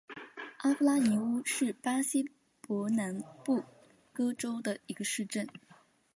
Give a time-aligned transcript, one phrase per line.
[0.63, 3.63] 阿夫拉尼乌是巴西伯南布
[4.11, 5.47] 哥州的一个市镇。